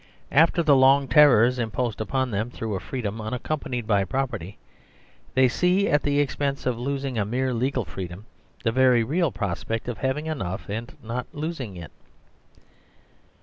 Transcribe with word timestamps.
After 0.31 0.63
the 0.63 0.75
long 0.75 1.07
terrors 1.07 1.59
imposed 1.59 2.01
upon 2.01 2.31
them 2.31 2.49
through 2.49 2.73
a 2.73 2.79
freedom 2.79 3.17
unac 3.19 3.43
companied 3.43 3.85
by 3.85 4.03
property, 4.03 4.57
they 5.35 5.47
see, 5.47 5.87
at 5.87 6.01
the 6.01 6.19
expense 6.19 6.65
of 6.65 6.79
losing 6.79 7.19
a 7.19 7.23
mere 7.23 7.53
legal 7.53 7.85
freedom, 7.85 8.25
the 8.63 8.71
very 8.71 9.03
real 9.03 9.31
prospect 9.31 9.87
of 9.87 9.99
having 9.99 10.25
enough 10.25 10.67
and 10.69 10.95
not 11.03 11.27
losing 11.33 11.75
it. 11.75 11.91